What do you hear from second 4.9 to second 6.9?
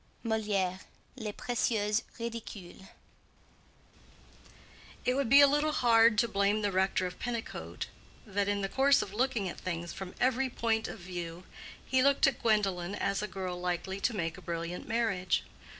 It would be a little hard to blame the